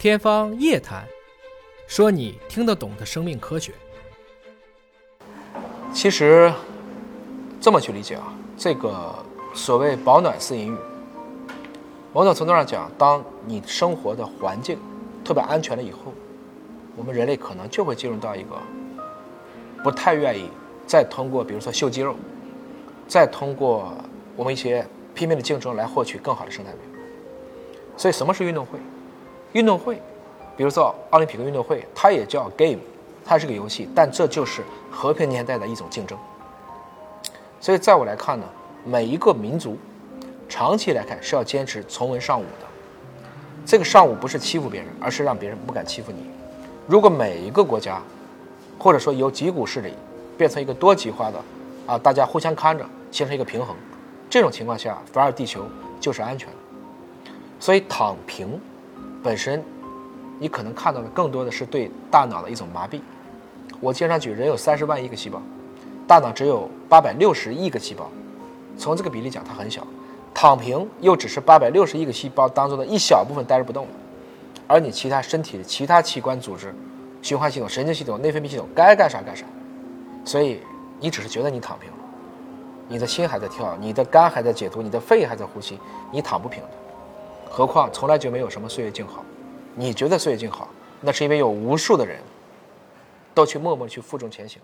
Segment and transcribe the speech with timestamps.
[0.00, 1.04] 天方夜谭，
[1.86, 3.74] 说你听得懂的生命科学。
[5.92, 6.50] 其实
[7.60, 9.14] 这么去理解啊，这个
[9.52, 10.76] 所谓保暖思淫欲，
[12.14, 14.78] 某种程度上讲，当你生活的环境
[15.22, 16.14] 特别安全了以后，
[16.96, 18.56] 我们人类可能就会进入到一个
[19.84, 20.48] 不太愿意
[20.86, 22.16] 再通过，比如说秀肌肉，
[23.06, 23.92] 再通过
[24.34, 24.82] 我们一些
[25.14, 26.78] 拼命的竞争来获取更好的生态位。
[27.98, 28.78] 所以，什么是运动会？
[29.52, 30.00] 运动会，
[30.56, 32.78] 比如说奥林匹克运动会，它也叫 game，
[33.24, 36.16] 它是个游戏，但这就是和平年代的一种竞争。
[37.60, 38.46] 所以，在我来看呢，
[38.84, 39.76] 每一个民族
[40.48, 42.66] 长期来看是要坚持从文尚武的。
[43.66, 46.30] 这个尚武不是欺负别人，而是让别人不敢欺负你。
[46.86, 48.00] 如果每一个国家，
[48.78, 49.92] 或者说由几股势力
[50.38, 51.38] 变成一个多极化的，
[51.86, 53.76] 啊，大家互相看着，形成一个平衡，
[54.30, 55.66] 这种情况下，反而地球
[56.00, 56.54] 就是安全的。
[57.58, 58.60] 所以，躺平。
[59.22, 59.62] 本身，
[60.38, 63.00] 你可能看到的更多的是对大脑的一种麻痹。
[63.80, 65.40] 我经常举，人有三十万亿个细胞，
[66.06, 68.10] 大脑只有八百六十亿个细胞，
[68.78, 69.86] 从这个比例讲，它很小。
[70.32, 73.92] 躺平又只是八百六十亿个细胞当中的一小部分呆着不动了，
[74.66, 76.74] 而你其他身体的其他器官组织、
[77.20, 79.44] 循环系统、神经系统、内分泌系统该干啥干啥。
[80.24, 80.60] 所以
[80.98, 81.96] 你只是觉得你躺平了，
[82.88, 85.78] 你的心还在跳，你的肝还在解毒，你的肺还在呼吸，
[86.12, 86.68] 你躺不平的。
[87.50, 89.24] 何况从来就没有什么岁月静好，
[89.74, 90.68] 你觉得岁月静好，
[91.00, 92.20] 那是因为有无数的人
[93.34, 94.62] 都去默默去负重前行。